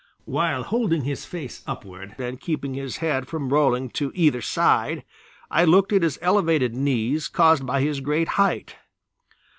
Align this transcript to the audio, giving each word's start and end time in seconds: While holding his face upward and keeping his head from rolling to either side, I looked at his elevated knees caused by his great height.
While 0.25 0.63
holding 0.63 1.03
his 1.03 1.25
face 1.27 1.61
upward 1.67 2.15
and 2.17 2.41
keeping 2.41 2.73
his 2.73 2.97
head 3.05 3.27
from 3.27 3.53
rolling 3.53 3.91
to 3.91 4.11
either 4.15 4.41
side, 4.41 5.03
I 5.51 5.63
looked 5.63 5.93
at 5.93 6.01
his 6.01 6.17
elevated 6.23 6.73
knees 6.75 7.27
caused 7.27 7.67
by 7.67 7.81
his 7.83 7.99
great 7.99 8.29
height. 8.29 8.77